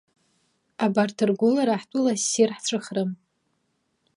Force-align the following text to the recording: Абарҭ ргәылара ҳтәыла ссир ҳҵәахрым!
Абарҭ 0.85 1.17
ргәылара 1.29 1.81
ҳтәыла 1.81 2.13
ссир 2.21 2.49
ҳҵәахрым! 2.57 3.11